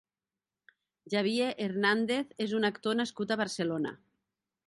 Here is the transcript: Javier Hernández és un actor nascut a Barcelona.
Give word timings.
Javier 1.15 1.49
Hernández 1.65 2.33
és 2.47 2.57
un 2.61 2.67
actor 2.71 2.99
nascut 3.01 3.35
a 3.35 3.39
Barcelona. 3.45 3.93